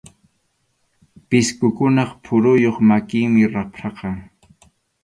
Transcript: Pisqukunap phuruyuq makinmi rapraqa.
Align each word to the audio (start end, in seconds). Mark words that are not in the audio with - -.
Pisqukunap 1.27 2.11
phuruyuq 2.23 2.77
makinmi 2.89 3.43
rapraqa. 3.53 4.09